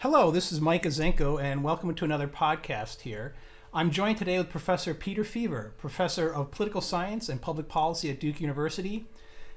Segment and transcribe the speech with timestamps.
[0.00, 3.34] Hello, this is Micah Zenko, and welcome to another podcast here.
[3.74, 8.18] I'm joined today with Professor Peter Feaver, Professor of Political Science and Public Policy at
[8.18, 9.04] Duke University.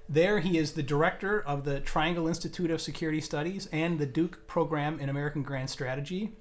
[0.09, 4.45] There, he is the director of the Triangle Institute of Security Studies and the Duke
[4.45, 6.33] Program in American Grand Strategy.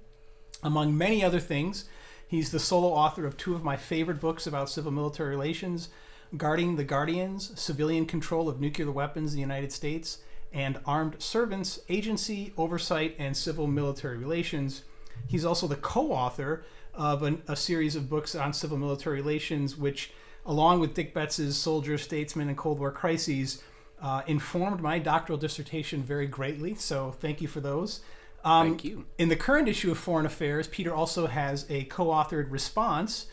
[0.64, 1.84] Among many other things,
[2.26, 5.90] he's the solo author of two of my favorite books about civil military relations
[6.36, 10.18] Guarding the Guardians Civilian Control of Nuclear Weapons in the United States,
[10.52, 14.82] and Armed Servants Agency, Oversight, and Civil Military Relations.
[15.26, 19.76] He's also the co author of an, a series of books on civil military relations,
[19.76, 20.12] which,
[20.44, 23.62] along with Dick Betts's Soldier, Statesman, and Cold War Crises,
[24.00, 26.74] uh, informed my doctoral dissertation very greatly.
[26.74, 28.00] So thank you for those.
[28.44, 29.06] Um, thank you.
[29.18, 33.26] In the current issue of Foreign Affairs, Peter also has a co authored response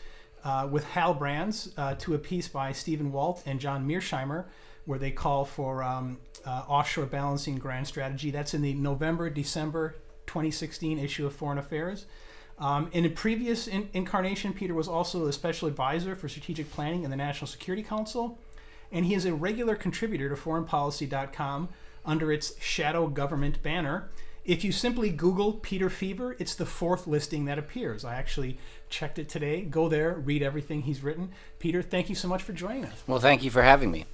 [0.44, 4.46] uh, with Hal Brands uh, to a piece by Stephen Walt and John Mearsheimer,
[4.90, 8.32] where they call for um, uh, offshore balancing grand strategy.
[8.32, 9.94] That's in the November December
[10.26, 12.06] 2016 issue of Foreign Affairs.
[12.58, 17.04] Um, in a previous in- incarnation, Peter was also a special advisor for strategic planning
[17.04, 18.36] in the National Security Council,
[18.90, 21.68] and he is a regular contributor to foreignpolicy.com
[22.04, 24.10] under its shadow government banner.
[24.44, 28.04] If you simply Google Peter Feaver, it's the fourth listing that appears.
[28.04, 29.62] I actually checked it today.
[29.62, 31.30] Go there, read everything he's written.
[31.60, 33.04] Peter, thank you so much for joining us.
[33.06, 34.06] Well, thank you for having me.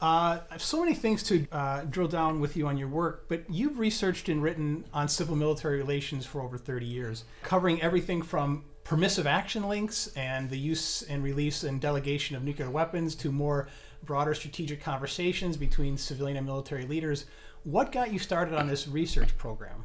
[0.00, 3.24] Uh, I have so many things to uh, drill down with you on your work,
[3.28, 8.22] but you've researched and written on civil military relations for over 30 years, covering everything
[8.22, 13.32] from permissive action links and the use and release and delegation of nuclear weapons to
[13.32, 13.66] more
[14.04, 17.26] broader strategic conversations between civilian and military leaders.
[17.64, 19.84] What got you started on this research program?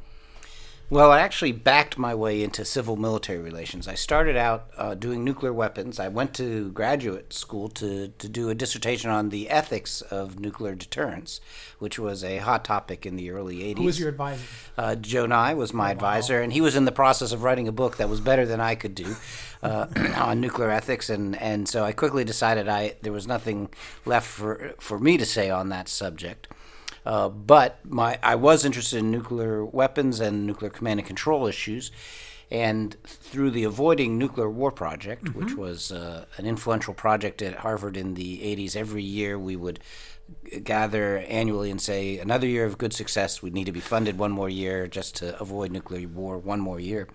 [0.94, 3.88] Well, I actually backed my way into civil military relations.
[3.88, 5.98] I started out uh, doing nuclear weapons.
[5.98, 10.76] I went to graduate school to, to do a dissertation on the ethics of nuclear
[10.76, 11.40] deterrence,
[11.80, 13.78] which was a hot topic in the early 80s.
[13.78, 14.44] Who was your advisor?
[14.78, 16.44] Uh, Joe Nye was my oh, advisor, wow.
[16.44, 18.76] and he was in the process of writing a book that was better than I
[18.76, 19.16] could do.
[19.64, 19.86] Uh,
[20.16, 23.70] on nuclear ethics, and, and so I quickly decided I there was nothing
[24.04, 26.46] left for for me to say on that subject.
[27.04, 31.90] Uh, but my I was interested in nuclear weapons and nuclear command and control issues.
[32.50, 35.38] And through the Avoiding Nuclear War Project, mm-hmm.
[35.40, 39.80] which was uh, an influential project at Harvard in the 80s, every year we would
[40.62, 44.30] gather annually and say, another year of good success, we need to be funded one
[44.30, 47.08] more year just to avoid nuclear war one more year.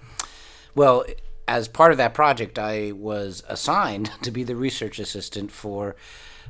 [0.76, 1.06] Well,
[1.48, 5.96] as part of that project, I was assigned to be the research assistant for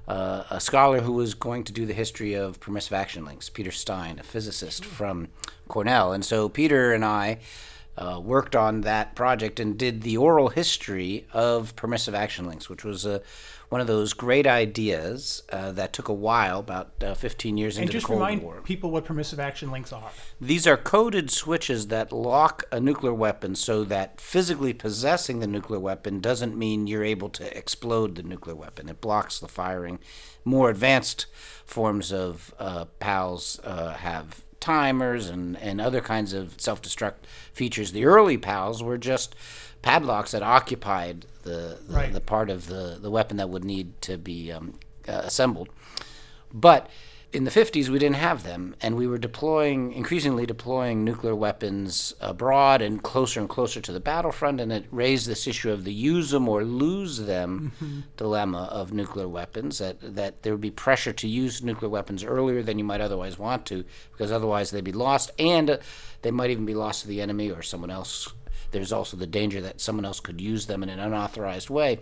[0.10, 3.72] uh, a scholar who was going to do the history of permissive action links, Peter
[3.72, 5.28] Stein, a physicist from
[5.68, 6.12] Cornell.
[6.12, 7.38] And so Peter and I
[7.96, 12.84] uh, worked on that project and did the oral history of permissive action links, which
[12.84, 13.22] was a
[13.70, 17.86] one of those great ideas uh, that took a while, about uh, 15 years and
[17.86, 18.28] into the Cold War.
[18.28, 20.10] And just remind people what permissive action links are.
[20.42, 25.80] These are coded switches that lock a nuclear weapon so that physically possessing the nuclear
[25.80, 28.90] weapon doesn't mean you're able to explode the nuclear weapon.
[28.90, 30.00] It blocks the firing.
[30.44, 31.28] More advanced
[31.64, 37.92] forms of uh, PALs uh, have timers and, and other kinds of self destruct features.
[37.92, 39.36] The early PALs were just
[39.82, 42.14] padlocks that occupied the the, right.
[42.14, 44.76] the part of the, the weapon that would need to be um,
[45.08, 45.70] uh, assembled.
[46.54, 46.90] But
[47.32, 52.16] in the 50s, we didn't have them, and we were deploying, increasingly deploying nuclear weapons
[52.20, 55.94] abroad and closer and closer to the battlefront, and it raised this issue of the
[55.94, 58.00] use them or lose them mm-hmm.
[58.18, 59.78] dilemma of nuclear weapons.
[59.78, 63.38] That that there would be pressure to use nuclear weapons earlier than you might otherwise
[63.38, 65.78] want to, because otherwise they'd be lost, and
[66.24, 68.34] they might even be lost to the enemy or someone else
[68.72, 72.00] there's also the danger that someone else could use them in an unauthorized way.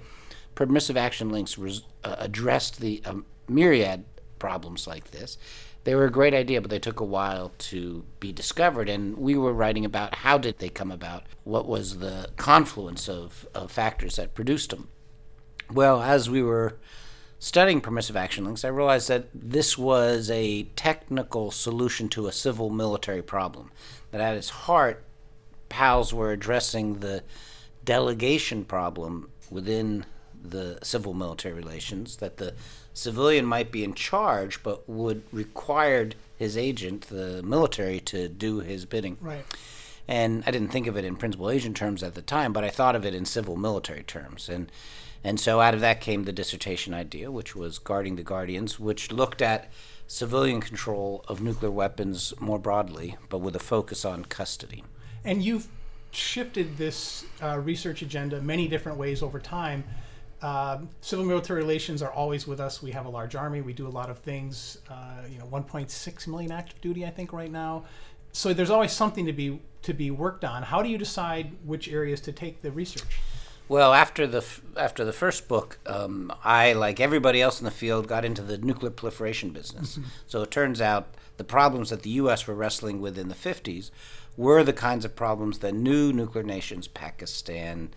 [0.56, 4.06] Permissive action links res- uh, addressed the um, myriad
[4.40, 5.38] problems like this.
[5.84, 8.90] They were a great idea, but they took a while to be discovered.
[8.90, 11.24] And we were writing about how did they come about?
[11.46, 14.90] What was the confluence of, of factors that produced them?
[15.72, 16.78] Well, as we were
[17.40, 22.70] studying permissive action links, I realized that this was a technical solution to a civil
[22.70, 23.72] military problem.
[24.12, 25.06] That at its heart,
[25.70, 27.24] PALs were addressing the
[27.84, 30.06] delegation problem within
[30.44, 32.54] the civil military relations that the
[32.94, 38.86] civilian might be in charge but would require his agent the military to do his
[38.86, 39.18] bidding.
[39.22, 39.46] Right.
[40.08, 42.70] And i didn't think of it in principal agent terms at the time but i
[42.70, 44.50] thought of it in civil military terms.
[44.50, 44.72] And
[45.24, 49.12] and so out of that came the dissertation idea which was guarding the guardians which
[49.12, 49.72] looked at
[50.08, 54.84] civilian control of nuclear weapons more broadly but with a focus on custody
[55.26, 55.68] and you've
[56.12, 59.84] shifted this uh, research agenda many different ways over time.
[60.42, 62.82] Uh, civil military relations are always with us.
[62.82, 63.62] We have a large army.
[63.62, 64.78] We do a lot of things.
[64.90, 67.86] Uh, you know, 1.6 million active duty, I think, right now.
[68.32, 70.64] so there's always something to be to be worked on.
[70.64, 73.20] How do you decide which areas to take the research?
[73.70, 77.72] Well, after the f- after the first book, um, I, like everybody else in the
[77.72, 80.00] field, got into the nuclear proliferation business.
[80.26, 82.48] So it turns out the problems that the U.S.
[82.48, 83.92] were wrestling with in the 50s
[84.38, 87.90] were the kinds of problems that new nuclear nations, Pakistan,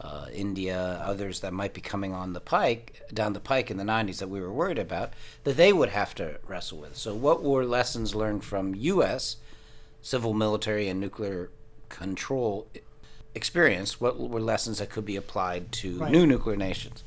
[0.00, 3.84] uh, India, others that might be coming on the pike down the pike in the
[3.84, 5.12] 90s that we were worried about,
[5.44, 6.96] that they would have to wrestle with.
[6.96, 9.36] So what were lessons learned from U.S.
[10.02, 11.50] civil, military, and nuclear
[11.88, 12.66] control
[13.34, 14.00] experience?
[14.00, 16.10] What were lessons that could be applied to Right.
[16.12, 17.02] new nuclear nations?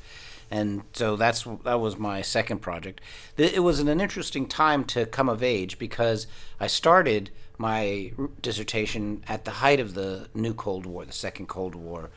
[0.50, 3.00] And so that's that was my second project.
[3.36, 6.26] It was an interesting time to come of age because
[6.58, 11.74] I started my dissertation at the height of the new Cold War, the Second Cold
[11.74, 12.08] War.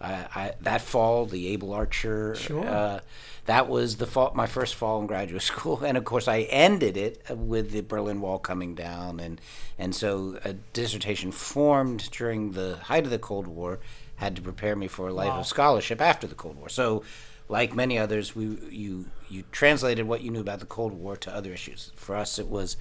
[0.00, 2.66] I, I, that fall, the Able Archer, Sure.
[2.66, 3.00] uh,
[3.46, 6.96] that was the fall, my first fall in graduate school, and of course I ended
[6.96, 9.40] it with the Berlin Wall coming down, and
[9.78, 13.78] and so a dissertation formed during the height of the Cold War
[14.16, 15.40] had to prepare me for a life Wow.
[15.40, 16.68] of scholarship after the Cold War.
[16.70, 17.02] So,
[17.48, 21.34] like many others, we you you translated what you knew about the Cold War to
[21.34, 21.92] other issues.
[21.96, 22.76] For us, it was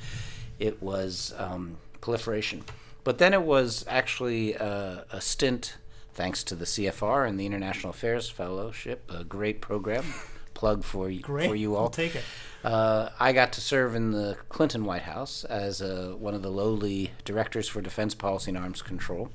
[0.60, 2.64] it was um, proliferation,
[3.04, 5.76] but then it was actually uh, a stint,
[6.16, 10.06] thanks to the CFR and the International Affairs Fellowship, a great program.
[10.54, 11.50] Plug for you, Great.
[11.50, 11.84] for you all.
[11.84, 12.24] I'll take it.
[12.64, 16.50] Uh, I got to serve in the Clinton White House as uh, one of the
[16.50, 19.32] lowly directors for defense policy and arms control,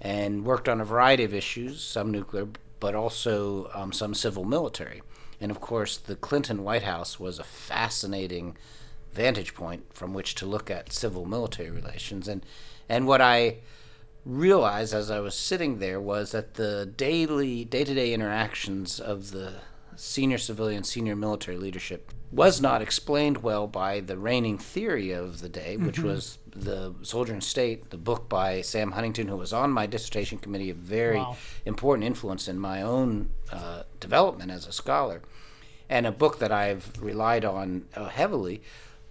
[0.00, 2.48] and worked on a variety of issues, some nuclear,
[2.80, 5.00] but also um, some civil military.
[5.40, 8.56] And of course, the Clinton White House was a fascinating
[9.12, 12.26] vantage point from which to look at civil military relations.
[12.26, 12.44] And,
[12.88, 13.58] and what I
[14.24, 19.30] realized as I was sitting there was that the daily, day to day interactions of
[19.32, 19.54] the
[19.96, 25.48] senior civilian, senior military leadership was not explained well by the reigning theory of the
[25.50, 29.70] day, which was the Soldier and State, the book by Sam Huntington, who was on
[29.70, 31.36] my dissertation committee, a very Wow.
[31.66, 35.20] important influence in my own uh, development as a scholar,
[35.90, 38.62] and a book that I've relied on uh, heavily.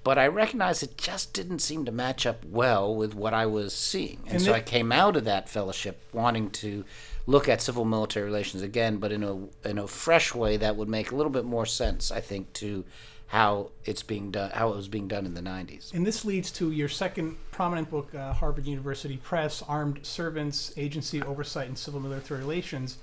[0.04, 3.72] But I recognized it just didn't seem to match up well with what I was
[3.74, 4.20] seeing.
[4.26, 6.84] And, And so the- I came out of that fellowship wanting to
[7.28, 10.90] look at civil military relations again, but in a in a fresh way that would
[10.90, 12.84] make a little bit more sense, I think, to
[13.28, 15.94] how it's being done, how it was being done in the '90s.
[15.94, 21.22] And this leads to your second prominent book, uh, Harvard University Press Armed Servants, Agency
[21.22, 22.98] Oversight and Civil Military Relations.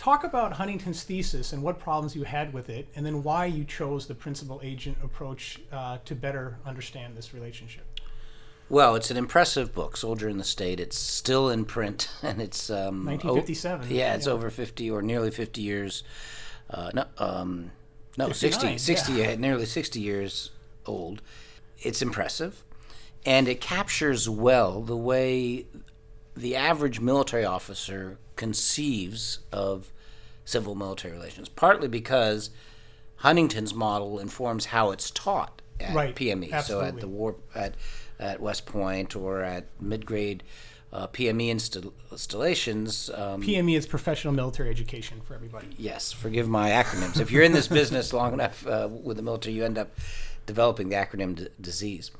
[0.00, 3.64] Talk about Huntington's thesis and what problems you had with it, and then why you
[3.64, 7.84] chose the principal agent approach uh, to better understand this relationship.
[8.70, 10.80] Well, it's an impressive book, Soldier in the State.
[10.80, 13.90] It's still in print, and it's um, o- 1957.
[13.90, 14.32] yeah, it's Yeah.
[14.32, 16.02] over fifty or nearly fifty years.
[16.70, 17.70] Uh, no, um,
[18.16, 19.34] no, 60, 60 yeah.
[19.34, 20.50] nearly sixty years
[20.86, 21.20] old.
[21.82, 22.64] It's impressive,
[23.26, 25.66] and it captures well the way
[26.34, 29.92] the average military officer conceives of
[30.46, 31.48] civil military relations.
[31.50, 32.48] Partly because
[33.16, 36.62] Huntington's model informs how it's taught at Right, PME.
[36.62, 37.74] So at the war at
[38.18, 40.42] at West Point or at mid grade
[40.90, 43.10] uh, PME install- installations.
[43.10, 45.68] Um, PME is professional military education for everybody.
[45.76, 47.20] Yes, forgive my acronyms.
[47.20, 49.90] If you're in this business long enough uh, with the military, you end up
[50.46, 52.10] developing the acronym d- disease.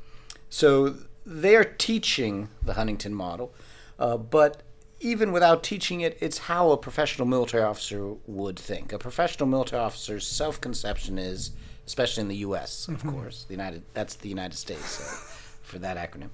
[0.50, 3.54] So they are teaching the Huntington model,
[3.98, 4.62] uh, but
[5.00, 8.92] even without teaching it, it's how a professional military officer would think.
[8.92, 11.52] A professional military officer's self-conception is,
[11.86, 15.14] especially in the U.S., of course, the United that's the United States uh,
[15.62, 16.28] for that acronym.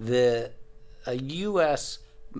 [0.00, 0.50] The
[1.06, 1.98] a U.S.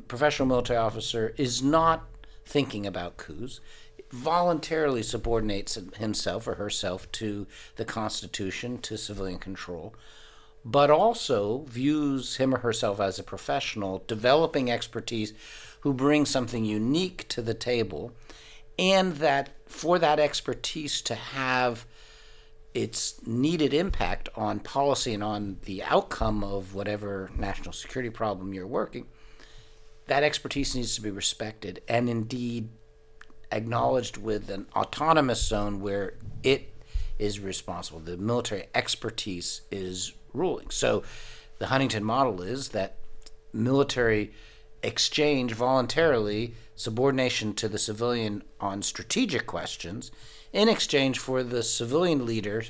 [0.09, 2.07] professional military officer is not
[2.45, 3.61] thinking about coups,
[4.11, 9.95] voluntarily subordinates himself or herself to the Constitution, to civilian control,
[10.65, 15.33] but also views him or herself as a professional, developing expertise
[15.81, 18.13] who brings something unique to the table,
[18.79, 21.87] and that for that expertise to have
[22.75, 28.67] its needed impact on policy and on the outcome of whatever national security problem you're
[28.67, 29.07] working,
[30.07, 32.69] that expertise needs to be respected and indeed
[33.51, 36.73] acknowledged with an autonomous zone where it
[37.19, 38.01] is responsible.
[38.01, 40.71] The military expertise is ruling.
[40.71, 41.03] So
[41.59, 42.97] the Huntington model is that
[43.53, 44.33] military
[44.83, 50.11] exchange voluntarily subordination to the civilian on strategic questions
[50.53, 52.65] in exchange for the civilian leader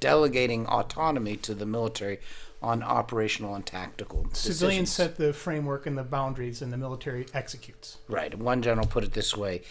[0.00, 2.18] delegating autonomy to the military
[2.60, 4.92] on operational and tactical Civilians decisions.
[4.92, 7.98] set the framework and the boundaries, and the military executes.
[8.08, 8.36] Right.
[8.36, 9.62] One general put it this way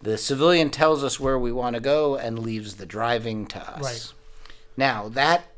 [0.00, 3.82] the civilian tells us where we want to go and leaves the driving to us.
[3.82, 4.12] Right.
[4.76, 5.53] Now, that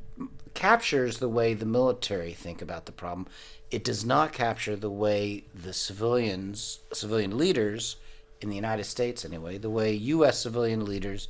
[0.57, 3.27] captures the way the military think about the problem.
[3.71, 7.97] it does not capture the way the civilians, civilian leaders
[8.41, 10.39] in the United States anyway, the way U.S.
[10.41, 11.27] civilian leaders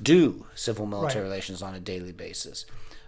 [0.00, 1.30] do civil military Right.
[1.30, 2.66] relations on a daily basis.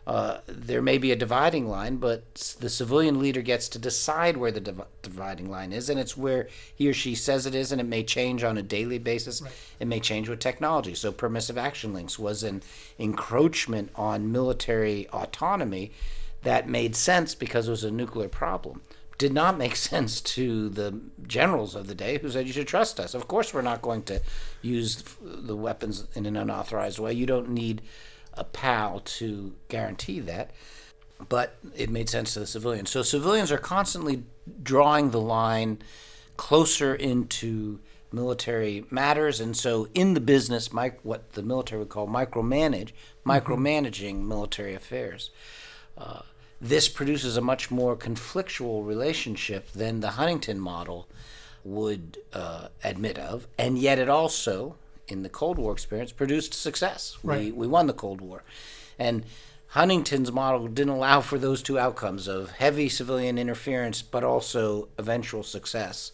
[0.08, 4.50] Uh, there may be a dividing line, but the civilian leader gets to decide where
[4.50, 7.78] the div- dividing line is, and it's where he or she says it is, and
[7.78, 9.42] it may change on a daily basis.
[9.78, 10.94] It may change with technology.
[10.94, 12.62] So, permissive action links was an
[12.98, 15.92] encroachment on military autonomy
[16.42, 18.80] that made sense because it was a nuclear problem.
[19.18, 22.98] Did not make sense to the generals of the day who said you should trust
[22.98, 23.12] us.
[23.12, 24.22] Of course, we're not going to
[24.62, 27.12] use the weapons in an unauthorized way.
[27.12, 27.82] You don't need
[28.38, 30.50] a PAL to guarantee that.
[31.28, 32.90] But it made sense to the civilians.
[32.90, 34.22] So civilians are constantly
[34.62, 35.82] drawing the line
[36.36, 37.80] closer into
[38.12, 42.92] military matters, and so in the business, what the military would call micromanage,
[43.26, 45.30] micromanaging military affairs.
[45.96, 46.20] Uh,
[46.60, 51.08] this produces a much more conflictual relationship than the Huntington model
[51.64, 54.76] would uh, admit of, and yet it also,
[55.08, 57.18] in the Cold War experience, produced success.
[57.22, 58.42] We, we won the Cold War.
[58.98, 59.24] And
[59.68, 65.42] Huntington's model didn't allow for those two outcomes of heavy civilian interference, but also eventual
[65.42, 66.12] success.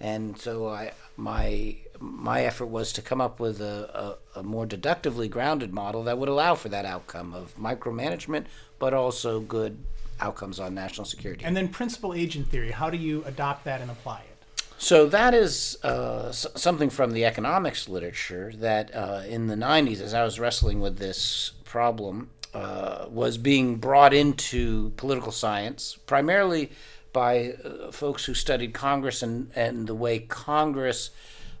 [0.00, 4.66] And so I, my my effort was to come up with a, a, a more
[4.66, 8.44] deductively grounded model that would allow for that outcome of micromanagement,
[8.78, 9.78] but also good
[10.20, 11.44] outcomes on national security.
[11.44, 12.72] And then principal agent theory.
[12.72, 14.35] How do you adopt that and apply it?
[14.78, 20.12] So that is uh, something from the economics literature that uh, in the 90s, as
[20.12, 26.70] I was wrestling with this problem, uh, was being brought into political science, primarily
[27.12, 31.10] by uh, folks who studied Congress and, and the way Congress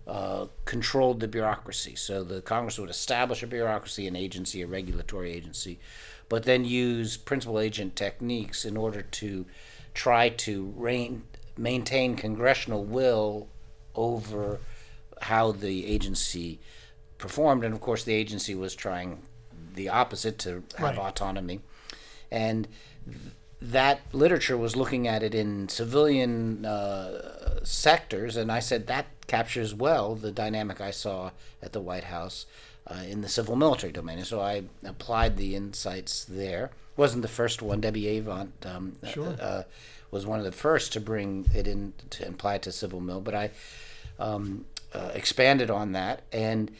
[0.06, 1.96] uh, controlled the bureaucracy.
[1.96, 5.80] So the Congress would establish a bureaucracy, an agency, a regulatory agency,
[6.28, 9.46] but then use principal agent techniques in order to
[9.94, 11.24] try to rein,
[11.56, 13.48] maintain congressional will
[13.94, 14.58] over
[15.22, 16.58] how the agency
[17.18, 17.64] performed.
[17.64, 19.22] And of course, the agency was trying
[19.74, 20.98] the opposite to have Right.
[20.98, 21.60] autonomy.
[22.30, 22.68] And
[23.06, 23.18] th-
[23.62, 29.74] that literature was looking at it in civilian uh, sectors, and I said that captures
[29.74, 31.30] well the dynamic I saw
[31.62, 32.46] at the White House
[32.86, 34.18] uh, in the civil military domain.
[34.18, 36.70] And so I applied the insights there.
[36.96, 37.80] Wasn't the first one.
[37.80, 39.34] Debbie Avant um, Sure.
[39.40, 39.62] uh,
[40.10, 43.20] was one of the first to bring it in to apply it to civil mil,
[43.20, 43.50] but I
[44.18, 46.70] um, uh, expanded on that and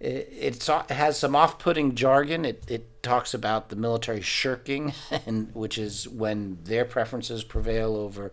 [0.00, 2.44] it, it's, it has some off-putting jargon.
[2.44, 4.94] It, it talks about the military shirking,
[5.26, 8.32] and which is when their preferences prevail over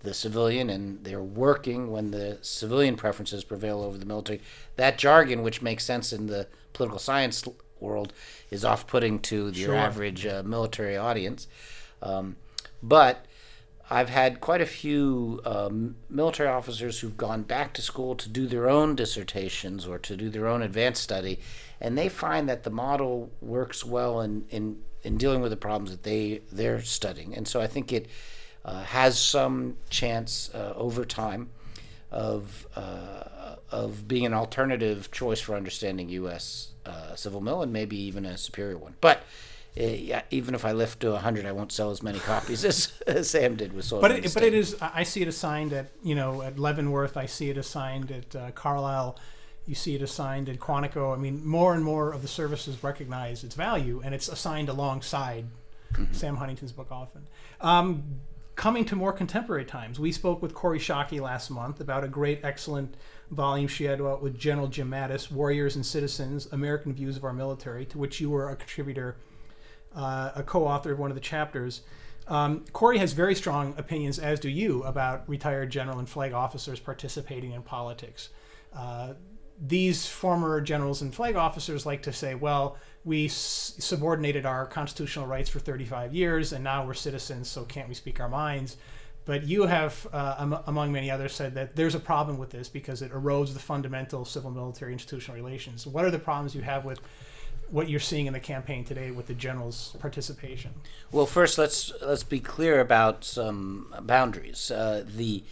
[0.00, 4.40] the civilian, and they're working when the civilian preferences prevail over the military.
[4.76, 7.44] That jargon, which makes sense in the political science
[7.80, 8.12] world,
[8.50, 9.76] is off-putting to your Sure.
[9.76, 11.46] average uh, military audience.
[12.02, 12.36] Um,
[12.82, 13.24] but
[13.94, 18.48] I've had quite a few um, military officers who've gone back to school to do
[18.48, 21.38] their own dissertations or to do their own advanced study,
[21.80, 25.92] and they find that the model works well in, in, in dealing with the problems
[25.92, 27.36] that they they're studying.
[27.36, 28.08] And so I think it
[28.64, 31.50] uh, has some chance uh, over time
[32.10, 36.72] of uh, of being an alternative choice for understanding U.S.
[36.84, 38.96] Uh, civil mill and maybe even a superior one.
[39.00, 39.22] But
[39.76, 43.28] yeah, even if I lift to 100, I won't sell as many copies as, as
[43.28, 44.76] Sam did with Soil But it, but it is.
[44.80, 47.16] I see it assigned at you know at Leavenworth.
[47.16, 49.18] I see it assigned at uh, Carlisle.
[49.66, 51.12] You see it assigned at Quantico.
[51.12, 55.46] I mean, more and more of the services recognize its value, and it's assigned alongside
[56.12, 57.26] Sam Huntington's book often.
[57.60, 58.04] Um,
[58.56, 62.44] coming to more contemporary times, we spoke with Kori Schake last month about a great,
[62.44, 62.94] excellent
[63.30, 67.32] volume she had out with General Jim Mattis, Warriors and Citizens: American Views of Our
[67.32, 69.16] Military, to which you were a contributor
[69.94, 71.82] uh, a co-author of one of the chapters.
[72.26, 76.80] Um, Kori has very strong opinions, as do you, about retired general and flag officers
[76.80, 78.30] participating in politics.
[78.74, 79.14] Uh,
[79.60, 85.26] these former generals and flag officers like to say, well, we s- subordinated our constitutional
[85.26, 88.78] rights for 35 years and now we're citizens, so can't we speak our minds?
[89.26, 92.68] But you have, uh, am- among many others, said that there's a problem with this
[92.68, 95.86] because it erodes the fundamental civil military institutional relations.
[95.86, 96.98] What are the problems you have with
[97.70, 100.72] what you're seeing in the campaign today with the generals' participation?
[101.10, 104.70] Well, first let's let's be clear about some boundaries.
[104.70, 105.42] Uh, the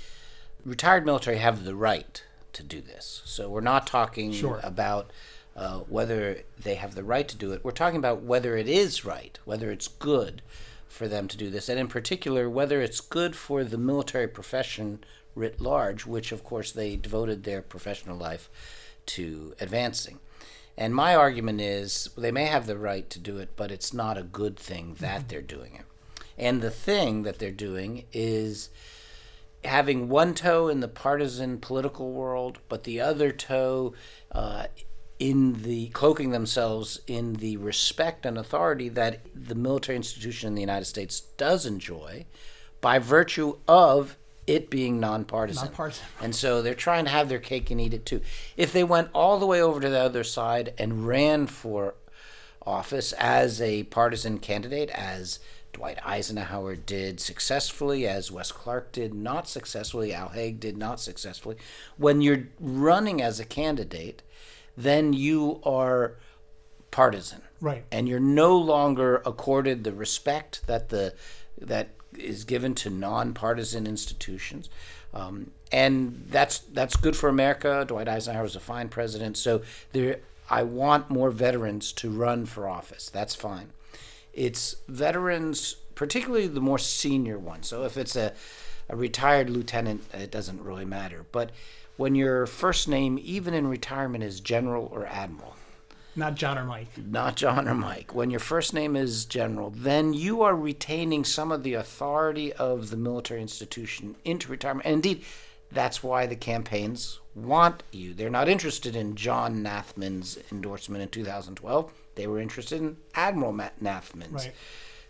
[0.64, 4.60] retired military have the right to do this, so we're not talking Sure.
[4.62, 5.10] about
[5.56, 7.64] uh, whether they have the right to do it.
[7.64, 10.42] We're talking about whether it is right, whether it's good
[10.88, 15.02] for them to do this, and in particular whether it's good for the military profession
[15.34, 18.50] writ large, which of course they devoted their professional life
[19.06, 20.20] to advancing.
[20.76, 24.16] And my argument is they may have the right to do it, but it's not
[24.16, 25.84] a good thing that they're doing it.
[26.38, 28.70] And the thing that they're doing is
[29.64, 33.94] having one toe in the partisan political world, but the other toe
[34.32, 34.66] uh,
[35.18, 40.60] in the cloaking themselves in the respect and authority that the military institution in the
[40.60, 42.26] United States does enjoy
[42.80, 44.16] by virtue of
[44.52, 45.64] it being nonpartisan.
[45.66, 46.06] Nonpartisan.
[46.20, 48.20] And so they're trying to have their cake and eat it too.
[48.56, 51.94] If they went all the way over to the other side and ran for
[52.64, 55.38] office as a partisan candidate, as
[55.72, 61.56] Dwight Eisenhower did successfully, as Wes Clark did not successfully, Al Haig did not successfully.
[61.96, 64.22] When you're running as a candidate,
[64.76, 66.16] then you are
[66.90, 67.40] partisan.
[67.60, 67.84] Right.
[67.90, 71.14] And you're no longer accorded the respect that the
[71.58, 71.88] that
[72.18, 74.68] is given to nonpartisan institutions.
[75.14, 77.84] Um, and that's that's good for America.
[77.86, 79.36] Dwight Eisenhower was a fine president.
[79.36, 83.08] So there I want more veterans to run for office.
[83.08, 83.70] That's fine.
[84.32, 87.68] It's veterans, particularly the more senior ones.
[87.68, 88.32] So if it's a,
[88.88, 91.24] a retired lieutenant, it doesn't really matter.
[91.32, 91.50] But
[91.96, 95.54] when your first name, even in retirement, is general or admiral,
[96.14, 96.88] Not John or Mike.
[96.98, 101.50] not John or Mike, when your first name is general, then you are retaining some
[101.50, 104.86] of the authority of the military institution into retirement.
[104.86, 105.24] And indeed,
[105.70, 108.12] that's why the campaigns want you.
[108.12, 111.92] They're not interested in John Nathman's endorsement in 2012.
[112.14, 114.32] They were interested in Admiral Ma- Nathman's.
[114.32, 114.54] Right.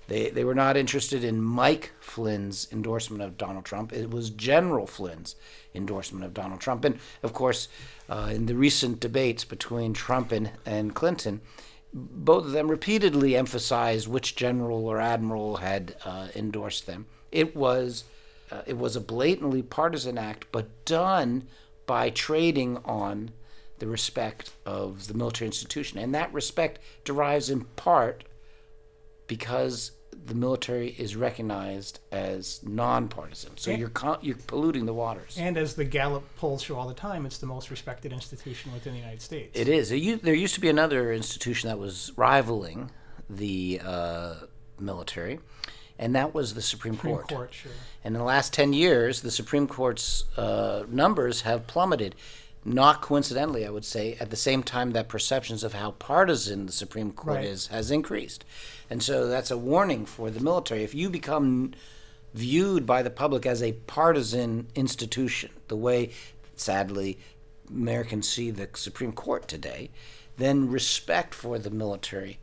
[0.08, 3.92] They, they were not interested in Mike Flynn's endorsement of Donald Trump.
[3.92, 5.36] It was General Flynn's
[5.74, 6.84] endorsement of Donald Trump.
[6.84, 7.68] And of course,
[8.08, 11.40] uh, in the recent debates between Trump and, and Clinton,
[11.92, 17.06] both of them repeatedly emphasized which general or admiral had uh, endorsed them.
[17.30, 18.04] It was
[18.50, 21.48] uh, it was a blatantly partisan act, but done
[21.86, 23.30] by trading on
[23.78, 28.24] the respect of the military institution, and that respect derives in part
[29.26, 29.92] because
[30.24, 33.52] the military is recognized as nonpartisan.
[33.56, 35.36] So And- you're co- you're polluting the waters.
[35.38, 38.92] And as the Gallup polls show all the time, it's the most respected institution within
[38.92, 39.58] the United States.
[39.58, 39.90] It is.
[39.90, 42.90] It there used to be another institution that was rivaling
[43.28, 44.34] the uh,
[44.78, 45.40] military,
[45.98, 47.28] and that was the Supreme, Supreme Court.
[47.28, 47.72] Court, sure.
[48.04, 52.14] And in the last 10 years, the Supreme Court's uh, numbers have plummeted.
[52.64, 56.72] Not coincidentally, I would say, at the same time that perceptions of how partisan the
[56.72, 57.44] Supreme Court Right.
[57.44, 58.44] is has increased.
[58.88, 60.84] And so that's a warning for the military.
[60.84, 61.72] If you become
[62.34, 66.10] viewed by the public as a partisan institution, the way,
[66.54, 67.18] sadly,
[67.68, 69.90] Americans see the Supreme Court today,
[70.36, 72.38] then respect for the military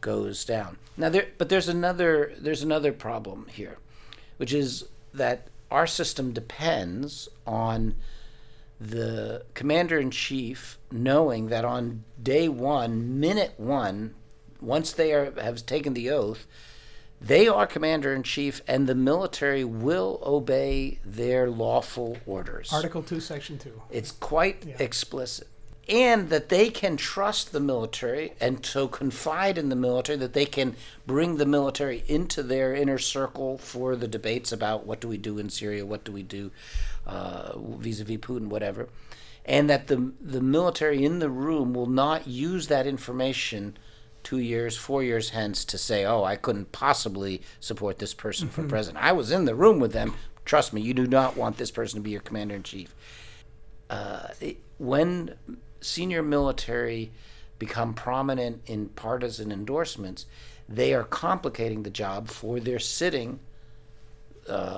[0.00, 0.76] goes down.
[0.96, 3.78] Now, there, but there's another there's another problem here,
[4.36, 7.94] which is that our system depends on
[8.80, 14.14] the commander in chief knowing that on day one, minute one,
[14.60, 16.46] once they are, have taken the oath,
[17.20, 22.70] they are commander in chief, and the military will obey their lawful orders.
[22.72, 23.80] Article 2, Section 2.
[23.90, 24.76] It's quite Yeah.
[24.78, 25.48] explicit.
[25.88, 30.46] And that they can trust the military and so confide in the military, that they
[30.46, 35.18] can bring the military into their inner circle for the debates about what do we
[35.18, 36.50] do in Syria, what do we do
[37.06, 38.88] vis a vis Putin, whatever.
[39.44, 43.76] And that the, the military in the room will not use that information
[44.22, 48.62] two years, four years hence to say, oh, I couldn't possibly support this person for
[48.64, 49.04] president.
[49.04, 50.14] I was in the room with them.
[50.46, 52.94] Trust me, you do not want this person to be your commander in chief
[53.90, 55.34] uh, it- when
[55.84, 57.10] senior military
[57.58, 60.26] become prominent in partisan endorsements,
[60.68, 63.38] they are complicating the job for their sitting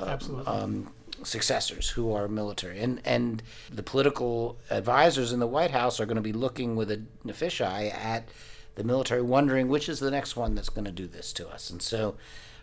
[0.09, 0.47] Absolutely.
[0.47, 0.92] um,
[1.23, 2.81] successors who are military.
[2.81, 3.42] And, and
[3.73, 7.33] the political advisors in the White House are going to be looking with a a
[7.33, 8.29] fisheye at
[8.75, 11.71] the military, wondering which is the next one that's going to do this to us.
[11.71, 12.16] And so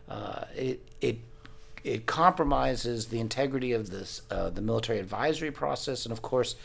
[0.07, 1.17] uh, it, it,
[1.83, 6.05] it compromises the integrity of this, uh, the military advisory process.
[6.05, 6.55] And of course,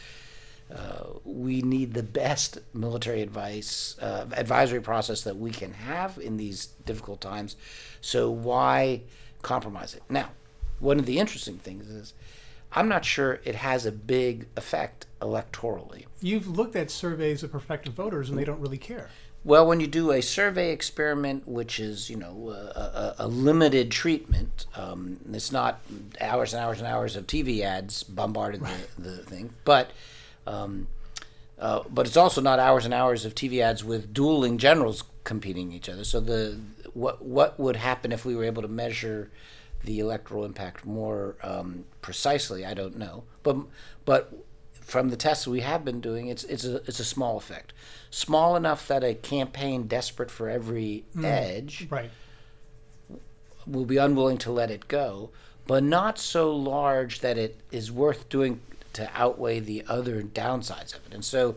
[0.74, 6.37] uh, we need the best military advice uh, advisory process that we can have in
[6.37, 7.57] these difficult times.
[8.00, 9.02] So why
[9.42, 10.02] compromise it?
[10.11, 10.31] Now,
[10.81, 12.14] one of the interesting things is
[12.72, 16.04] I'm not sure it has a big effect electorally.
[16.20, 19.09] You've looked at surveys of prospective voters, and they don't really care.
[19.44, 23.90] Well, when you do a survey experiment, which is you know a, a, a limited
[23.90, 25.81] treatment, um, it's not
[26.20, 28.62] hours and hours and hours of TV ads bombarding
[28.98, 29.92] the, the thing, but
[30.48, 30.88] um,
[31.58, 35.72] uh, but it's also not hours and hours of TV ads with dueling generals competing
[35.72, 36.04] each other.
[36.04, 36.58] So the
[36.94, 39.30] what what would happen if we were able to measure
[39.84, 42.64] the electoral impact more um, precisely?
[42.64, 43.56] I don't know, but
[44.04, 44.32] but
[44.72, 47.72] from the tests we have been doing, it's it's a it's a small effect,
[48.11, 52.11] small enough that a campaign desperate for every edge Right.
[53.66, 55.30] will be unwilling to let it go,
[55.66, 58.61] but not so large that it is worth doing
[58.94, 61.14] to outweigh the other downsides of it.
[61.14, 61.57] And so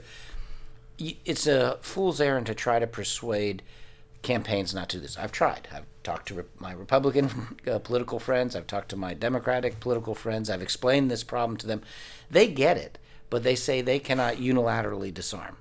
[0.97, 3.63] it's a fool's errand to try to persuade
[4.21, 5.17] campaigns not to do this.
[5.17, 5.67] I've tried.
[5.73, 8.55] I've talked to my Republican uh, political friends.
[8.55, 10.49] I've talked to my Democratic political friends.
[10.49, 11.81] I've explained this problem to them.
[12.29, 12.97] They get it,
[13.29, 15.57] but they say they cannot unilaterally disarm.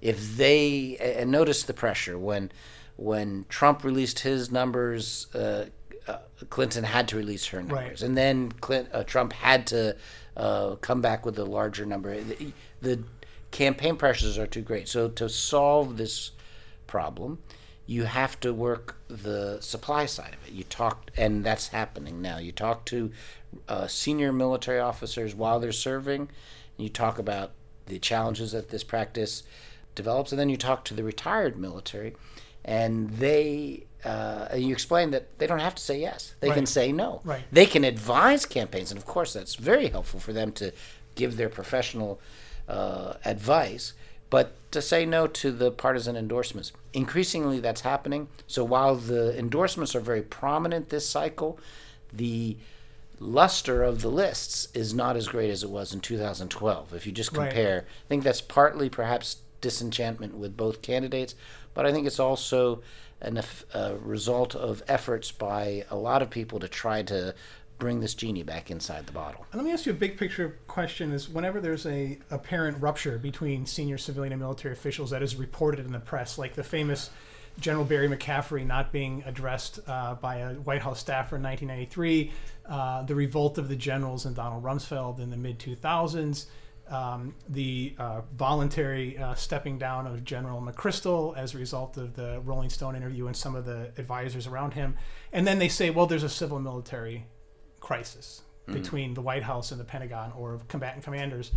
[0.00, 2.50] If they and notice the pressure when
[2.96, 5.66] when Trump released his numbers, uh,
[6.06, 8.02] uh, Clinton had to release her numbers, right.
[8.02, 9.96] and then Clint, uh, Trump had to
[10.36, 12.20] uh, come back with a larger number.
[12.20, 13.02] The, the
[13.50, 14.88] campaign pressures are too great.
[14.88, 16.32] So to solve this
[16.86, 17.38] problem,
[17.86, 20.54] you have to work the supply side of it.
[20.54, 22.38] You talk, and that's happening now.
[22.38, 23.10] You talk to
[23.68, 26.28] uh, senior military officers while they're serving, and
[26.78, 27.50] you talk about
[27.86, 29.42] the challenges that this practice
[29.96, 32.14] develops, and then you talk to the retired military,
[32.64, 36.54] and they uh, you explain that they don't have to say yes; they right.
[36.54, 37.20] can say no.
[37.24, 37.42] Right.
[37.52, 40.72] They can advise campaigns, and of course, that's very helpful for them to
[41.14, 42.20] give their professional
[42.68, 43.94] uh, advice
[44.30, 46.72] but to say no to the partisan endorsements.
[46.92, 48.28] Increasingly, that's happening.
[48.46, 51.58] So while the endorsements are very prominent this cycle,
[52.12, 52.56] the
[53.18, 56.94] luster of the lists is not as great as it was in 2012.
[56.94, 57.84] If you just compare, right.
[57.84, 61.34] I think that's partly perhaps disenchantment with both candidates,
[61.74, 62.82] but I think it's also
[63.20, 63.40] an,
[63.74, 67.34] a result of efforts by a lot of people to try to
[67.78, 69.46] bring this genie back inside the bottle.
[69.54, 73.66] let me ask you a big picture question: Is whenever there's a apparent rupture between
[73.66, 77.10] senior civilian and military officials that is reported in the press, like the famous
[77.58, 82.32] General Barry McCaffrey not being addressed uh, by a White House staffer in 1993,
[82.68, 86.46] uh, the revolt of the generals and Donald Rumsfeld in the mid 2000s.
[86.90, 92.40] Um, the uh, voluntary uh, stepping down of General McChrystal as a result of the
[92.44, 94.96] Rolling Stone interview and some of the advisors around him.
[95.32, 97.26] And then they say, well, there's a civil military
[97.78, 98.74] crisis mm.
[98.74, 101.52] between the White House and the Pentagon or combatant commanders.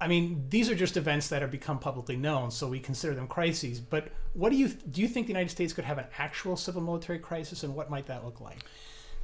[0.00, 3.26] I mean, these are just events that have become publicly known, so we consider them
[3.26, 3.80] crises.
[3.80, 5.00] But what do you do?
[5.00, 8.06] You think the United States could have an actual civil military crisis, and what might
[8.06, 8.58] that look like?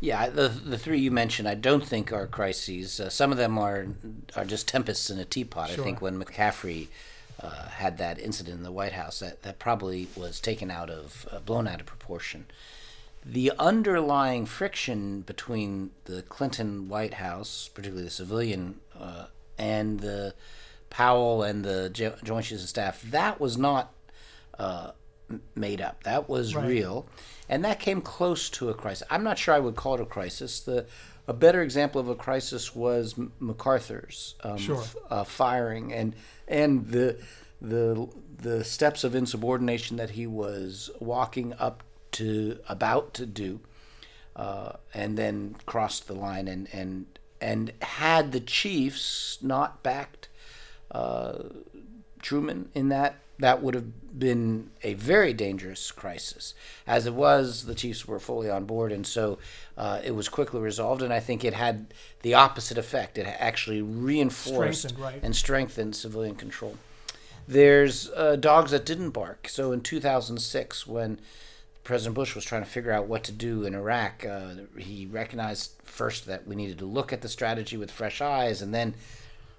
[0.02, 2.98] Yeah, the the three you mentioned, I don't think are crises.
[2.98, 3.86] Uh, some of them are
[4.36, 5.70] are just tempests in a teapot.
[5.70, 5.80] Sure.
[5.80, 6.88] I think when McCaffrey
[7.40, 11.26] uh, had that incident in the White House, that that probably was taken out of
[11.30, 12.46] uh, blown out of proportion
[13.24, 20.34] the underlying friction between the Clinton White House, particularly the civilian, uh, and the
[20.90, 23.92] Powell and the Joint Chiefs of Staff, that was not
[24.58, 24.90] uh,
[25.54, 26.02] made up.
[26.02, 26.66] That was right.
[26.66, 27.06] real,
[27.52, 29.06] and that came close to a crisis.
[29.10, 30.60] I'm not sure I would call it a crisis.
[30.60, 30.86] The
[31.28, 34.78] a better example of a crisis was MacArthur's um, sure.
[34.78, 36.16] f- uh, firing and
[36.48, 37.18] and the
[37.60, 43.60] the the steps of insubordination that he was walking up to about to do,
[44.34, 47.04] uh, and then crossed the line and and
[47.38, 50.30] and had the Chiefs not backed
[50.90, 51.42] uh,
[52.22, 56.54] Truman in that, that would have been a very dangerous crisis.
[56.86, 59.38] As it was, the Chiefs were fully on board, and so
[59.76, 61.02] uh, it was quickly resolved.
[61.02, 61.92] And I think it had
[62.22, 63.18] the opposite effect.
[63.18, 65.20] It actually reinforced right.
[65.22, 66.76] and strengthened civilian control.
[67.48, 69.48] There's uh, dogs that didn't bark.
[69.48, 71.18] So in 2006, when
[71.84, 75.72] President Bush was trying to figure out what to do in Iraq, uh, he recognized
[75.84, 78.94] first that we needed to look at the strategy with fresh eyes, and then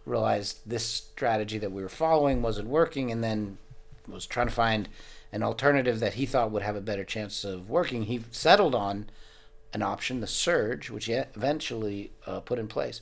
[0.05, 3.57] realized this strategy that we were following wasn't working, and then
[4.07, 4.89] was trying to find
[5.31, 8.03] an alternative that he thought would have a better chance of working.
[8.03, 9.09] He settled on
[9.73, 13.01] an option, the surge, which he eventually uh, put in place.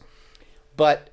[0.77, 1.09] But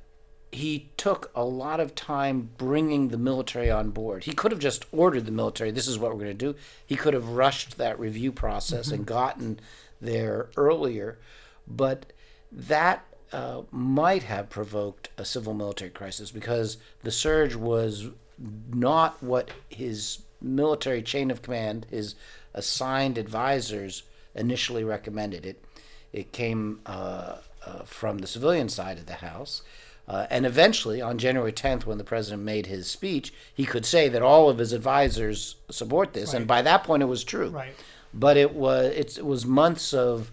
[0.53, 4.25] he took a lot of time bringing the military on board.
[4.25, 6.59] He could have just ordered the military, this is what we're going to do.
[6.87, 8.95] He could have rushed that review process mm-hmm.
[8.95, 9.61] and gotten
[10.01, 11.19] there earlier.
[11.67, 12.13] But
[12.51, 19.51] that uh, might have provoked a civil military crisis because the surge was not what
[19.69, 22.15] his military chain of command, his
[22.55, 24.03] assigned advisors,
[24.35, 25.45] initially recommended.
[25.45, 25.65] It,
[26.13, 29.63] it came uh, uh, from the civilian side of the House
[30.09, 34.09] uh, and eventually, on January 10th, when the president made his speech, he could say
[34.09, 36.39] that all of his advisors support this, right.
[36.39, 37.51] and by that point, it was true.
[37.51, 37.75] Right.
[38.15, 40.31] But it was it was months of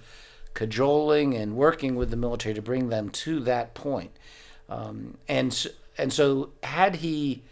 [0.54, 4.12] cajoling and working with the military to bring them to that point.
[4.70, 7.44] Um, and and so, had he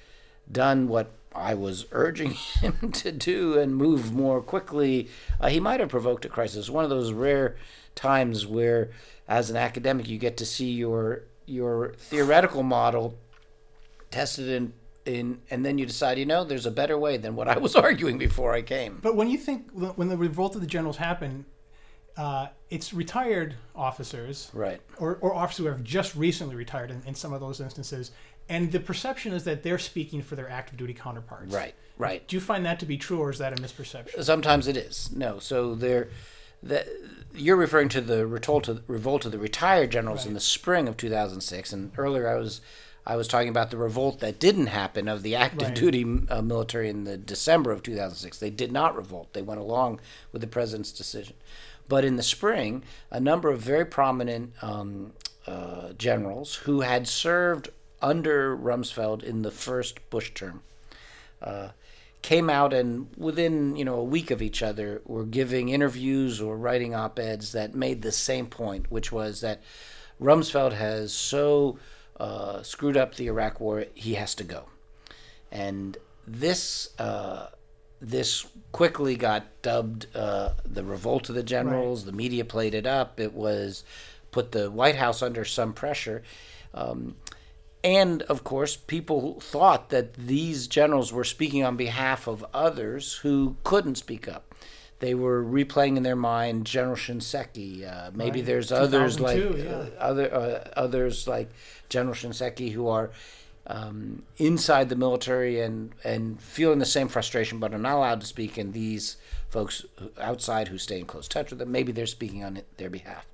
[0.53, 5.09] done what I was urging him to do and move more quickly,
[5.41, 6.69] uh, he might have provoked a crisis.
[6.69, 7.55] One of those rare
[7.95, 8.91] times where,
[9.27, 13.17] as an academic, you get to see your your theoretical model
[14.11, 14.73] tested in
[15.05, 17.75] in and then you decide you know there's a better way than what I was
[17.87, 18.99] arguing before I came.
[19.01, 21.43] But when you think when the revolt of the generals happened,
[22.15, 24.79] uh, it's retired officers, Right.
[24.99, 28.11] or, or officers who have just recently retired in, in some of those instances,
[28.49, 31.53] and the perception is that they're speaking for their active duty counterparts.
[31.53, 31.73] Right.
[31.97, 32.27] Right.
[32.27, 34.23] Do you find that to be true, or is that a misperception?
[34.23, 35.11] Sometimes it is.
[35.15, 35.39] No.
[35.39, 36.09] So there,
[36.63, 36.87] that
[37.35, 40.97] you're referring to the revolt of, revolt of the retired generals in the spring of
[40.97, 42.61] 2006, and earlier I was
[43.05, 45.75] I was talking about the revolt that didn't happen of the active Right.
[45.75, 48.39] duty uh, military in the December of 2006.
[48.39, 49.33] They did not revolt.
[49.33, 49.99] They went along
[50.31, 51.35] with the president's decision.
[51.89, 55.11] But in the spring, a number of very prominent um,
[55.45, 57.69] uh, generals who had served
[58.03, 60.61] under Rumsfeld in the first Bush term
[61.41, 61.69] uh,
[62.21, 66.57] came out and within you know a week of each other were giving interviews or
[66.57, 69.61] writing op-eds that made the same point, which was that
[70.21, 71.79] Rumsfeld has so
[72.19, 74.65] uh, screwed up the Iraq War, he has to go,
[75.51, 76.89] and this.
[76.99, 77.47] Uh,
[78.05, 82.03] this quickly got dubbed uh, the revolt of the generals.
[82.03, 83.17] The media played it up.
[83.17, 83.85] It was
[84.29, 86.21] put the White House under some pressure.
[86.73, 87.15] Um,
[87.83, 93.57] and of course, people thought that these generals were speaking on behalf of others who
[93.63, 94.55] couldn't speak up.
[94.99, 97.85] They were replaying in their mind General Shinseki.
[97.85, 98.45] Uh, maybe Right.
[98.45, 101.49] there's others like 2002, uh, other uh, others like
[101.89, 103.11] General Shinseki who are
[103.67, 108.27] um, inside the military and and feeling the same frustration, but are not allowed to
[108.27, 108.57] speak.
[108.57, 109.17] And these
[109.49, 109.85] folks
[110.19, 113.25] outside who stay in close touch with them, maybe they're speaking on their behalf.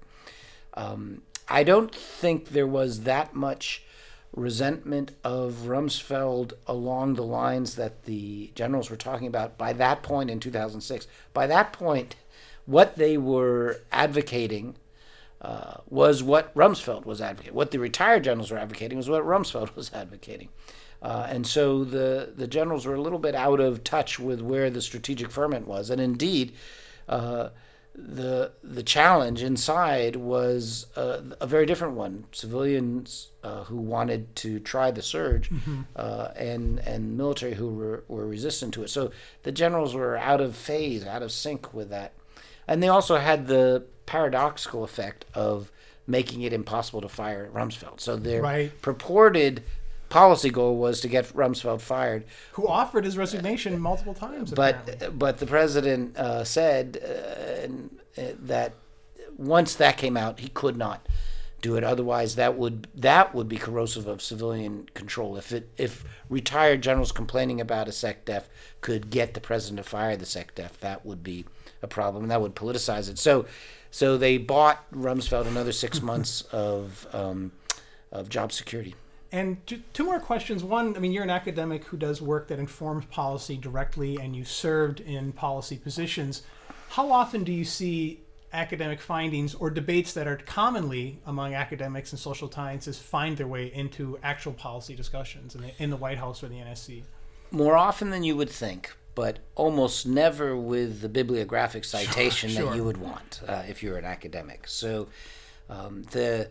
[0.74, 3.84] Um, I don't think there was that much
[4.36, 10.30] resentment of Rumsfeld along the lines that the generals were talking about by that point
[10.30, 11.08] in 2006.
[11.34, 12.16] By that point,
[12.66, 14.76] what they were advocating
[15.42, 17.56] uh, was what Rumsfeld was advocating.
[17.56, 20.50] What the retired generals were advocating was what Rumsfeld was advocating.
[21.02, 24.70] Uh, and so the, the generals were a little bit out of touch with where
[24.70, 25.90] the strategic ferment was.
[25.90, 26.52] And indeed,
[27.08, 27.50] uh,
[28.08, 32.26] the the challenge inside was uh, a very different one.
[32.32, 35.50] Civilians uh, who wanted to try the surge,
[35.96, 38.90] uh, and and military who were, were resistant to it.
[38.90, 39.12] So
[39.44, 42.14] the generals were out of phase, out of sync with that,
[42.68, 45.72] and they also had the paradoxical effect of
[46.08, 48.00] making it impossible to fire at Rumsfeld.
[48.00, 48.82] So their Right.
[48.82, 49.62] purported
[50.10, 54.52] policy goal was to get Rumsfeld fired, Who offered his resignation multiple times?
[54.52, 54.96] apparently.
[55.00, 58.74] but but the president uh, said uh, and, uh, that
[59.38, 61.08] once that came out, he could not
[61.62, 61.84] do it.
[61.84, 65.38] Otherwise, that would that would be corrosive of civilian control.
[65.38, 68.44] If it if retired generals complaining about a SecDef
[68.82, 71.46] could get the president to fire the SecDef, that would be
[71.82, 73.18] a problem, that would politicize it.
[73.18, 73.46] So,
[73.92, 77.52] so they bought Rumsfeld another six months of um,
[78.12, 78.96] of job security.
[79.32, 79.58] And
[79.94, 80.64] two more questions.
[80.64, 84.44] One, I mean, you're an academic who does work that informs policy directly, and you
[84.44, 86.42] served in policy positions.
[86.90, 88.22] How often do you see
[88.52, 93.72] academic findings or debates that are commonly among academics and social sciences find their way
[93.74, 97.04] into actual policy discussions in the, in the White House or the NSC?
[97.52, 102.70] more often than you would think, but almost never with the bibliographic citation sure.
[102.70, 104.68] that you would want uh, if you're an academic.
[104.68, 105.08] So
[105.70, 106.50] um, the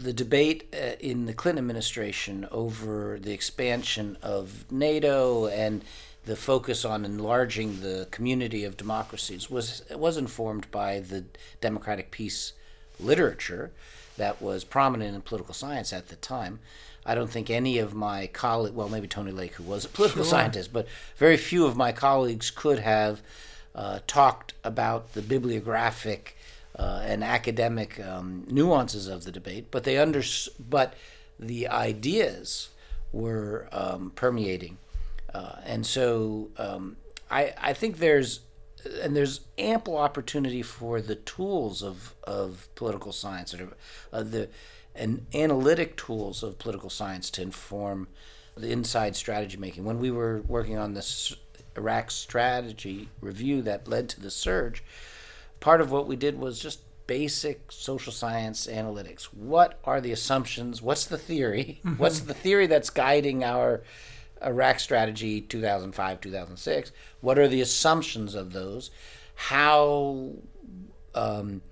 [0.00, 5.84] the debate uh, in the Clinton administration over the expansion of NATO and
[6.24, 11.24] the focus on enlarging the community of democracies was was informed by the
[11.60, 12.52] democratic peace
[13.00, 13.72] literature
[14.16, 16.60] that was prominent in political science at the time.
[17.04, 20.22] I don't think any of my colleagues, well, maybe Tony Lake, who was a political
[20.22, 20.30] Sure.
[20.30, 23.22] scientist, but very few of my colleagues could have
[23.74, 26.36] uh, talked about the bibliographic
[26.78, 30.22] uh, and academic um, nuances of the debate, but they under,
[30.60, 30.94] but
[31.40, 32.68] the ideas
[33.12, 34.78] were um, permeating,
[35.34, 36.96] uh, and so um,
[37.30, 38.40] I, I think there's
[39.02, 43.68] and there's ample opportunity for the tools of, of political science or
[44.12, 44.48] uh, the
[44.94, 48.08] and analytic tools of political science to inform
[48.56, 49.84] the inside strategy making.
[49.84, 51.34] When we were working on this
[51.76, 54.84] Iraq strategy review that led to the surge,
[55.60, 59.24] part of what we did was just basic social science analytics.
[59.24, 60.82] What are the assumptions?
[60.82, 61.80] What's the theory?
[61.96, 63.82] What's the theory that's guiding our
[64.44, 66.92] Iraq strategy 2005 2006?
[67.20, 68.90] What are the assumptions of those?
[69.34, 70.32] How
[71.14, 71.62] um,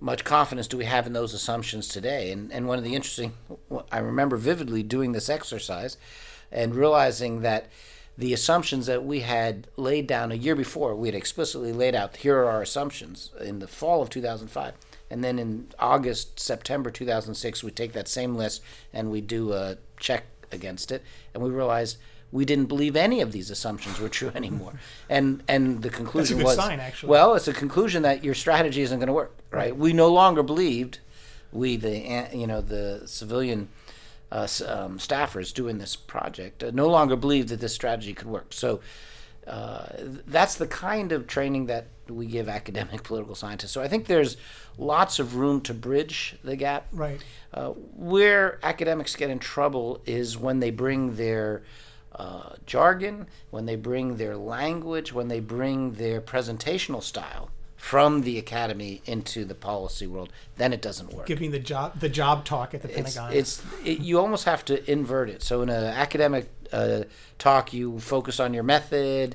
[0.00, 2.32] much confidence do we have in those assumptions today?
[2.32, 3.34] And, and one of the interesting,
[3.90, 5.96] I remember vividly doing this exercise
[6.50, 7.68] and realizing that
[8.18, 12.16] the assumptions that we had laid down a year before, we had explicitly laid out
[12.16, 14.74] here are our assumptions in the fall of 2005.
[15.08, 19.78] And then in August, September 2006, we take that same list and we do a
[19.98, 21.02] check against it.
[21.34, 21.98] And we realized
[22.30, 24.74] we didn't believe any of these assumptions were true anymore.
[25.08, 29.08] and and the conclusion was sign, well, it's a conclusion that your strategy isn't going
[29.08, 29.76] to work, right?
[29.76, 30.98] We no longer believed
[31.52, 33.68] we the you know the civilian
[34.32, 38.52] uh, um, staffers doing this project uh, no longer believed that this strategy could work.
[38.52, 38.80] So
[39.46, 39.86] uh,
[40.26, 43.72] that's the kind of training that we give academic political scientists.
[43.72, 44.36] So I think there's
[44.78, 46.86] lots of room to bridge the gap.
[46.92, 47.22] Right.
[47.52, 51.62] Uh, where academics get in trouble is when they bring their
[52.14, 57.50] uh, jargon, when they bring their language, when they bring their presentational style
[57.82, 60.32] from the academy into the policy world.
[60.56, 63.32] Then it doesn't work Giving the job the job talk at the it's, Pentagon.
[63.36, 65.42] it's it, you almost have to invert it.
[65.42, 67.02] So in an academic uh,
[67.40, 69.34] talk, you focus on your method,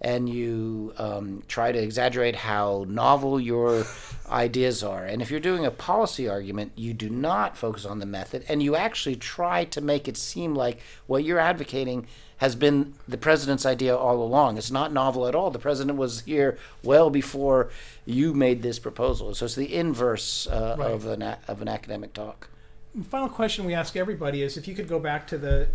[0.00, 3.84] and you um, try to exaggerate how novel your
[4.30, 5.04] ideas are.
[5.04, 8.62] And if you're doing a policy argument, you do not focus on the method, and
[8.62, 12.06] you actually try to make it seem like what you're advocating
[12.38, 14.56] has been the president's idea all along.
[14.58, 15.50] It's not novel at all.
[15.50, 17.70] The president was here well before
[18.06, 19.34] you made this proposal.
[19.34, 20.90] So it's the inverse uh, Right.
[20.90, 22.48] of an of an academic talk.
[22.94, 25.68] The final question we ask everybody is if you could go back to the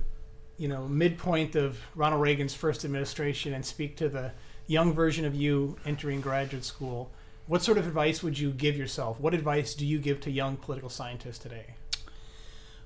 [0.58, 4.32] you know midpoint of Ronald Reagan's first administration and speak to the
[4.68, 7.12] young version of you entering graduate school,
[7.48, 9.20] what sort of advice would you give yourself?
[9.20, 11.66] What advice do you give to young political scientists today?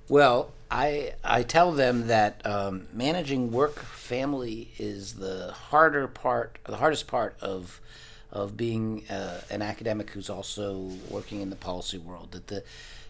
[0.09, 6.77] Well, I I tell them that um, managing work family is the harder part, the
[6.77, 7.81] hardest part of
[8.31, 12.31] of being uh, an academic who's also working in the policy world.
[12.31, 12.63] That the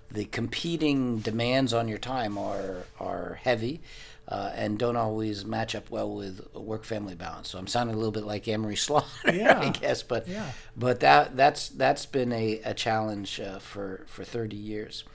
[0.09, 3.81] the competing demands on your time are are heavy.
[4.29, 7.47] Uh, and don't always match up well with work family balance.
[7.47, 9.57] So I'm sounding a little bit like Anne-Marie Slaughter, Yeah.
[9.61, 10.51] I guess, but Yeah.
[10.75, 15.05] but that that's that's been a, a challenge uh, for for 30 years.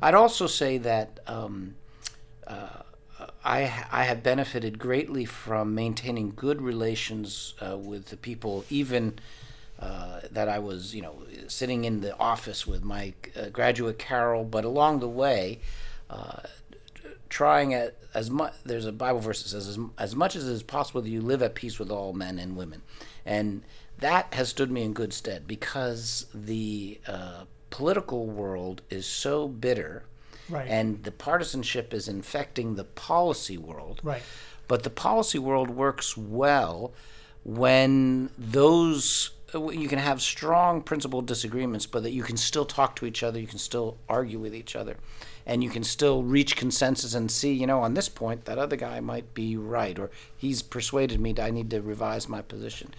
[0.00, 1.74] I'd also say that um,
[2.46, 2.82] uh,
[3.44, 9.18] I I have benefited greatly from maintaining good relations uh, with the people, even
[9.78, 14.44] uh, that I was you know sitting in the office with my uh, graduate Carol,
[14.44, 15.60] but along the way.
[16.08, 16.40] Uh,
[17.28, 20.62] trying at as much there's a bible verse that says as, as much as is
[20.62, 22.80] possible that you live at peace with all men and women
[23.26, 23.62] and
[23.98, 30.04] that has stood me in good stead because the uh, political world is so bitter
[30.48, 30.66] Right.
[30.68, 34.22] and the partisanship is infecting the policy world Right.
[34.66, 36.92] but the policy world works well
[37.44, 43.06] when those you can have strong principled disagreements, but that you can still talk to
[43.06, 44.98] each other, you can still argue with each other,
[45.46, 48.76] and you can still reach consensus and see, you know, on this point, that other
[48.76, 52.92] guy might be right, or he's persuaded me that I need to revise my position.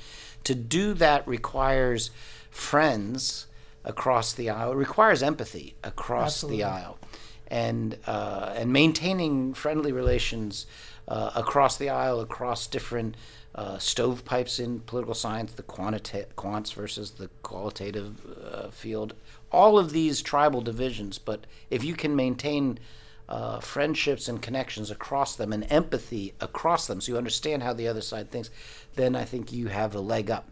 [0.45, 2.09] To do that requires
[2.49, 3.45] friends
[3.83, 6.57] across the aisle, it requires empathy across Absolutely.
[6.57, 6.99] the aisle
[7.47, 10.65] and uh, and maintaining friendly relations
[11.07, 13.15] uh, across the aisle, across different
[13.55, 18.15] uh, stovepipes in political science, the quantita- quants versus the qualitative
[18.53, 19.15] uh, field,
[19.51, 21.17] all of these tribal divisions.
[21.17, 22.77] But if you can maintain
[23.27, 27.87] uh, friendships and connections across them and empathy across them, so you understand how the
[27.87, 28.51] other side thinks,
[28.95, 30.47] then I think you have a leg up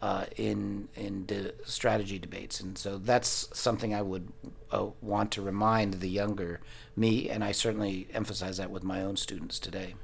[0.00, 4.28] uh, in in de- strategy debates, and so that's something I would
[4.70, 6.60] uh, want to remind the younger
[6.96, 9.94] me, and I certainly emphasize that with my own students today.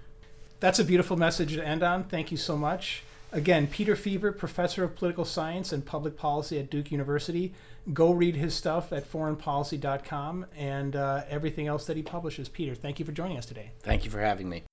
[0.60, 2.04] That's a beautiful message to end on.
[2.04, 3.02] Thank you so much.
[3.32, 7.54] Again, Peter Feaver, professor of political science and public policy at Duke University.
[7.92, 12.48] Go read his stuff at foreignpolicy.com and uh, everything else that he publishes.
[12.48, 13.72] Peter, thank you for joining us today.
[13.80, 14.64] Thank you for having me.